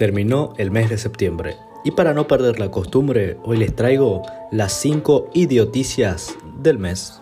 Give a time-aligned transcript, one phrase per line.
[0.00, 4.72] Terminó el mes de septiembre y para no perder la costumbre, hoy les traigo las
[4.72, 7.20] 5 idioticias del mes.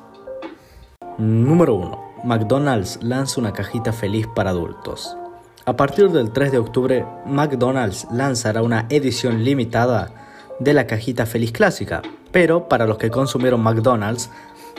[1.18, 2.12] Número 1.
[2.22, 5.16] McDonald's lanza una cajita feliz para adultos.
[5.64, 10.14] A partir del 3 de octubre, McDonald's lanzará una edición limitada
[10.60, 14.30] de la cajita feliz clásica, pero para los que consumieron McDonald's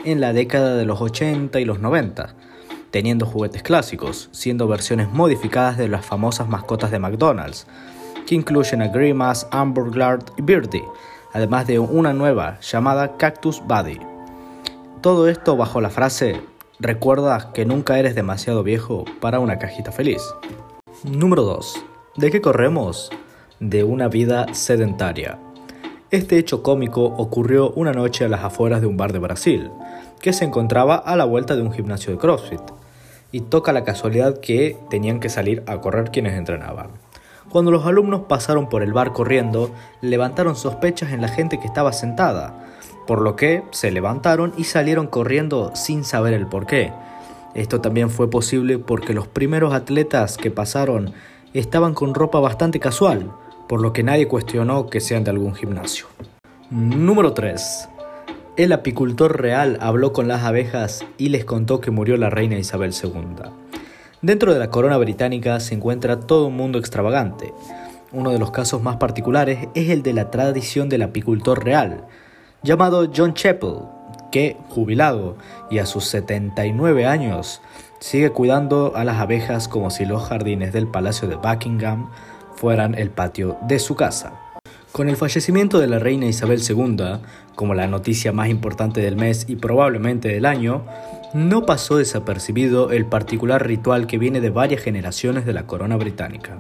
[0.05, 2.33] en la década de los 80 y los 90,
[2.91, 7.67] teniendo juguetes clásicos, siendo versiones modificadas de las famosas mascotas de McDonald's,
[8.25, 9.85] que incluyen a Grimace, Amber
[10.37, 10.85] y Birdie,
[11.33, 13.99] además de una nueva llamada Cactus Buddy.
[15.01, 16.41] Todo esto bajo la frase
[16.81, 20.21] Recuerda que nunca eres demasiado viejo para una cajita feliz.
[21.03, 21.83] Número 2.
[22.15, 23.09] ¿De qué corremos?
[23.59, 25.39] De una vida sedentaria.
[26.09, 29.69] Este hecho cómico ocurrió una noche a las afueras de un bar de Brasil,
[30.21, 32.61] que se encontraba a la vuelta de un gimnasio de CrossFit,
[33.31, 36.89] y toca la casualidad que tenían que salir a correr quienes entrenaban.
[37.49, 41.93] Cuando los alumnos pasaron por el bar corriendo, levantaron sospechas en la gente que estaba
[41.93, 42.67] sentada,
[43.07, 46.93] por lo que se levantaron y salieron corriendo sin saber el por qué.
[47.55, 51.13] Esto también fue posible porque los primeros atletas que pasaron
[51.53, 53.31] estaban con ropa bastante casual,
[53.67, 56.05] por lo que nadie cuestionó que sean de algún gimnasio.
[56.69, 57.89] Número 3.
[58.59, 62.91] El apicultor real habló con las abejas y les contó que murió la reina Isabel
[62.91, 63.49] II.
[64.21, 67.53] Dentro de la corona británica se encuentra todo un mundo extravagante.
[68.11, 72.03] Uno de los casos más particulares es el de la tradición del apicultor real,
[72.61, 73.77] llamado John Chappell,
[74.29, 75.37] que, jubilado
[75.71, 77.61] y a sus 79 años,
[78.01, 82.09] sigue cuidando a las abejas como si los jardines del Palacio de Buckingham
[82.55, 84.48] fueran el patio de su casa.
[84.91, 87.21] Con el fallecimiento de la reina Isabel II,
[87.55, 90.83] como la noticia más importante del mes y probablemente del año,
[91.33, 96.57] no pasó desapercibido el particular ritual que viene de varias generaciones de la corona británica,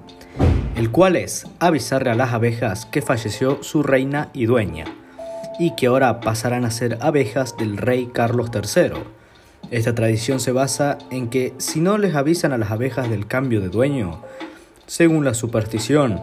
[0.75, 4.85] el cual es avisarle a las abejas que falleció su reina y dueña,
[5.57, 8.91] y que ahora pasarán a ser abejas del rey Carlos III.
[9.71, 13.59] Esta tradición se basa en que si no les avisan a las abejas del cambio
[13.59, 14.21] de dueño,
[14.85, 16.21] según la superstición,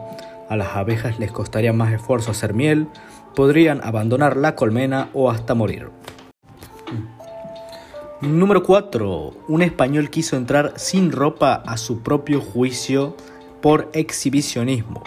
[0.49, 2.89] a las abejas les costaría más esfuerzo hacer miel,
[3.35, 5.91] podrían abandonar la colmena o hasta morir.
[8.23, 9.45] Número 4.
[9.49, 13.15] Un español quiso entrar sin ropa a su propio juicio
[13.61, 15.03] por exhibicionismo.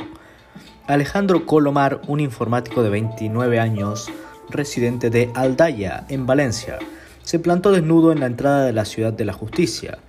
[0.86, 4.12] Alejandro Colomar, un informático de 29 años,
[4.50, 6.78] residente de Aldaya, en Valencia,
[7.24, 10.00] se plantó desnudo en la entrada de la ciudad de la justicia.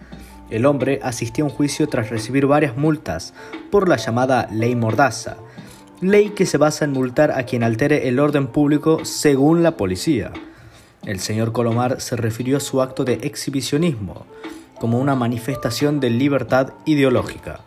[0.50, 3.34] El hombre asistió a un juicio tras recibir varias multas
[3.70, 5.36] por la llamada Ley Mordaza,
[6.00, 10.32] ley que se basa en multar a quien altere el orden público según la policía.
[11.04, 14.26] El señor Colomar se refirió a su acto de exhibicionismo
[14.78, 17.60] como una manifestación de libertad ideológica.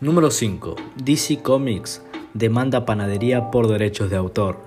[0.00, 0.76] Número 5.
[0.96, 2.02] DC Comics
[2.34, 4.60] demanda panadería por derechos de autor.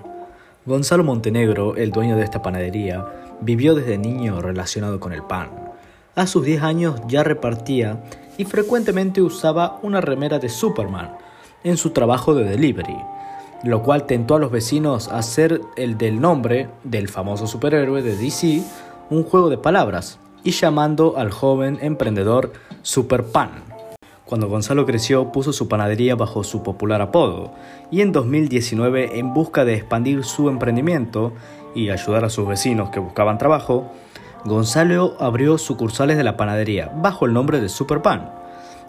[0.66, 3.06] Gonzalo Montenegro, el dueño de esta panadería,
[3.40, 5.65] vivió desde niño relacionado con el pan.
[6.16, 8.02] A sus 10 años ya repartía
[8.36, 11.16] y frecuentemente usaba una remera de Superman
[11.62, 12.96] en su trabajo de delivery
[13.62, 18.16] lo cual tentó a los vecinos a hacer el del nombre del famoso superhéroe de
[18.16, 18.62] DC
[19.10, 23.64] un juego de palabras y llamando al joven emprendedor Super Pan.
[24.24, 27.52] Cuando Gonzalo creció puso su panadería bajo su popular apodo
[27.90, 31.32] y en 2019 en busca de expandir su emprendimiento
[31.74, 33.92] y ayudar a sus vecinos que buscaban trabajo,
[34.46, 38.30] Gonzalo abrió sucursales de la panadería bajo el nombre de Super Pan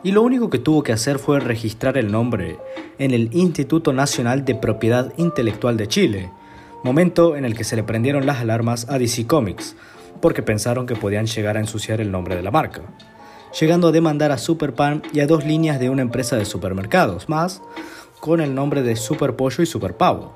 [0.04, 2.60] y lo único que tuvo que hacer fue registrar el nombre
[3.00, 6.32] en el Instituto Nacional de Propiedad Intelectual de Chile,
[6.84, 9.76] momento en el que se le prendieron las alarmas a DC Comics,
[10.22, 12.84] porque pensaron que podían llegar a ensuciar el nombre de la marca,
[13.60, 17.64] llegando a demandar a Superpan y a dos líneas de una empresa de supermercados más,
[18.20, 20.36] con el nombre de Super Pollo y Super Pavo.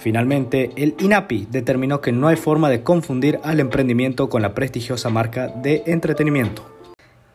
[0.00, 5.10] Finalmente, el INAPI determinó que no hay forma de confundir al emprendimiento con la prestigiosa
[5.10, 6.64] marca de entretenimiento.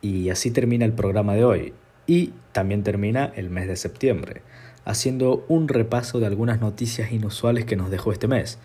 [0.02, 1.74] Y así termina el programa de hoy.
[2.08, 4.42] Y también termina el mes de septiembre,
[4.84, 8.58] haciendo un repaso de algunas noticias inusuales que nos dejó este mes.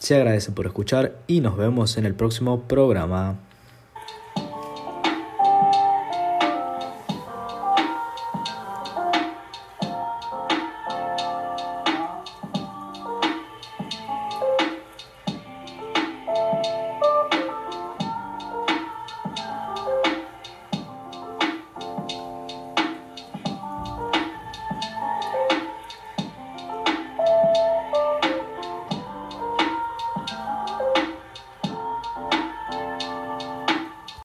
[0.00, 3.38] Se agradece por escuchar y nos vemos en el próximo programa.